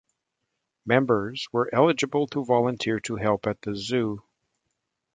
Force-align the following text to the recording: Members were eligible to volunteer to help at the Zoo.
Members 0.83 1.47
were 1.51 1.69
eligible 1.71 2.25
to 2.29 2.43
volunteer 2.43 2.99
to 3.01 3.17
help 3.17 3.45
at 3.45 3.61
the 3.61 3.75
Zoo. 3.75 4.23